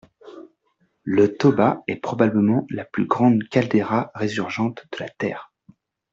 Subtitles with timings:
[1.03, 5.53] Le Toba est probablement la plus grande caldeira résurgente de la Terre.